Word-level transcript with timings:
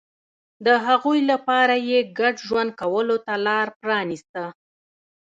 د 0.65 0.67
هغوی 0.85 1.19
لپاره 1.31 1.75
یې 1.89 1.99
ګډ 2.19 2.35
ژوند 2.47 2.69
کولو 2.81 3.15
ته 3.25 3.33
لار 3.45 3.67
پرانېسته 3.81 4.43